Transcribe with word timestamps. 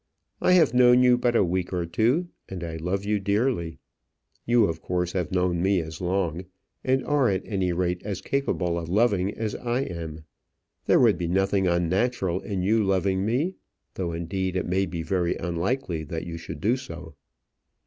I 0.41 0.53
have 0.53 0.73
known 0.73 1.03
you 1.03 1.15
but 1.15 1.35
a 1.35 1.43
week 1.43 1.71
or 1.71 1.85
two, 1.85 2.29
and 2.49 2.63
I 2.63 2.77
love 2.77 3.05
you 3.05 3.19
dearly. 3.19 3.77
You, 4.47 4.65
of 4.65 4.81
course, 4.81 5.11
have 5.11 5.31
known 5.31 5.61
me 5.61 5.79
as 5.79 6.01
long, 6.01 6.45
and 6.83 7.05
are 7.05 7.29
at 7.29 7.43
any 7.45 7.71
rate 7.71 8.01
as 8.03 8.19
capable 8.19 8.79
of 8.79 8.89
loving 8.89 9.31
as 9.31 9.53
I 9.53 9.81
am. 9.81 10.23
There 10.87 10.99
would 10.99 11.19
be 11.19 11.27
nothing 11.27 11.67
unnatural 11.67 12.39
in 12.39 12.63
you 12.63 12.83
loving 12.83 13.23
me 13.27 13.57
though, 13.93 14.11
indeed, 14.11 14.55
it 14.55 14.65
may 14.65 14.87
be 14.87 15.03
very 15.03 15.35
unlikely 15.35 16.03
that 16.05 16.25
you 16.25 16.35
should 16.35 16.61
do 16.61 16.77
so." 16.77 17.13